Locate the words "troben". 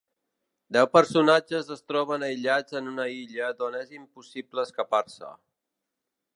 1.91-2.25